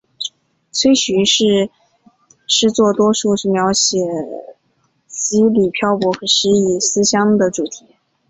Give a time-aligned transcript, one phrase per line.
[0.71, 1.69] 崔涂是
[2.47, 3.99] 诗作多数是描写
[5.07, 7.85] 羁旅漂泊和失意思乡的主题。